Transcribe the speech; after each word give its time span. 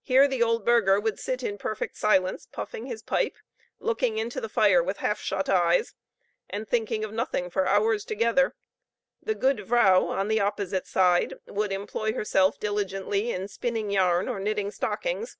Here 0.00 0.26
the 0.26 0.42
old 0.42 0.64
burgher 0.64 0.98
would 0.98 1.18
sit 1.20 1.42
in 1.42 1.58
perfect 1.58 1.94
silence, 1.94 2.46
puffing 2.50 2.86
his 2.86 3.02
pipe, 3.02 3.36
looking 3.80 4.16
into 4.16 4.40
the 4.40 4.48
fire 4.48 4.82
with 4.82 4.96
half 4.96 5.20
shut 5.20 5.50
eyes, 5.50 5.92
and 6.48 6.66
thinking 6.66 7.04
of 7.04 7.12
nothing 7.12 7.50
for 7.50 7.68
hours 7.68 8.06
together; 8.06 8.54
the 9.22 9.34
goede 9.34 9.60
vrouw, 9.66 10.06
on 10.06 10.28
the 10.28 10.40
opposite 10.40 10.86
side, 10.86 11.34
would 11.46 11.70
employ 11.70 12.14
herself 12.14 12.58
diligently 12.58 13.30
in 13.30 13.46
spinning 13.46 13.90
yarn 13.90 14.26
or 14.26 14.40
knitting 14.40 14.70
stockings. 14.70 15.36